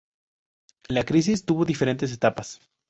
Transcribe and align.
La 0.89 1.03
crisis 1.03 1.45
tuvo 1.45 1.63
diferentes 1.63 2.11
etapas. 2.11 2.59